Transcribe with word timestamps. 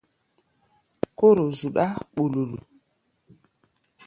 Kóro 1.19 1.45
zuɗá 1.59 1.85
ɓululu. 2.13 2.57